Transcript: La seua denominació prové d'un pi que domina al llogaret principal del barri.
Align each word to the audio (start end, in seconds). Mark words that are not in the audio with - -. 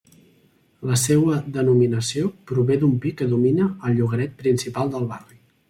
La 0.91 0.95
seua 1.01 1.35
denominació 1.57 2.31
prové 2.53 2.79
d'un 2.85 2.97
pi 3.05 3.13
que 3.21 3.29
domina 3.37 3.69
al 3.91 4.01
llogaret 4.01 4.37
principal 4.43 4.95
del 4.97 5.11
barri. 5.17 5.41